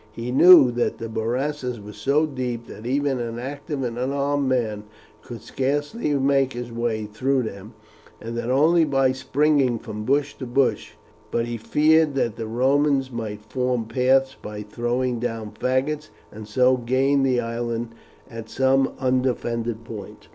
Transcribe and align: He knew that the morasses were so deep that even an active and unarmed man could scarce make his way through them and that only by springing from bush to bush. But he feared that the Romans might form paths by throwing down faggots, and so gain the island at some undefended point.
He 0.13 0.31
knew 0.31 0.71
that 0.71 0.97
the 0.97 1.07
morasses 1.07 1.79
were 1.79 1.93
so 1.93 2.25
deep 2.25 2.65
that 2.65 2.87
even 2.87 3.19
an 3.19 3.37
active 3.37 3.83
and 3.83 3.99
unarmed 3.99 4.49
man 4.49 4.85
could 5.21 5.41
scarce 5.43 5.93
make 5.93 6.53
his 6.53 6.71
way 6.71 7.05
through 7.05 7.43
them 7.43 7.75
and 8.19 8.35
that 8.35 8.49
only 8.49 8.83
by 8.83 9.11
springing 9.11 9.77
from 9.77 10.03
bush 10.03 10.33
to 10.39 10.47
bush. 10.47 10.93
But 11.29 11.45
he 11.45 11.57
feared 11.57 12.15
that 12.15 12.35
the 12.35 12.47
Romans 12.47 13.11
might 13.11 13.45
form 13.45 13.85
paths 13.85 14.35
by 14.41 14.63
throwing 14.63 15.19
down 15.19 15.51
faggots, 15.51 16.09
and 16.31 16.47
so 16.47 16.77
gain 16.77 17.21
the 17.21 17.39
island 17.39 17.89
at 18.27 18.49
some 18.49 18.93
undefended 18.97 19.83
point. 19.85 20.29